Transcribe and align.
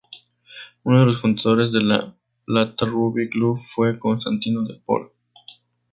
Uno 0.83 0.99
de 1.01 1.05
los 1.05 1.21
fundadores 1.21 1.71
de 1.71 1.83
La 1.83 2.15
Plata 2.45 2.87
Rugby 2.87 3.29
Club 3.29 3.59
fue 3.59 3.99
Constantino 3.99 4.63
De 4.63 4.81
Pol. 4.83 5.11